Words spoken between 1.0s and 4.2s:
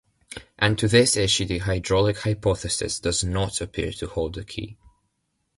issue the hydraulic hypothesis does not appear to